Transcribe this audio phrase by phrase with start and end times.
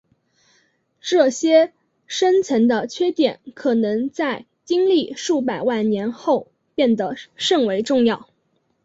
[0.99, 1.73] 这些
[2.07, 8.27] 深层的缺点可能在经历数百万年后变得甚为重要。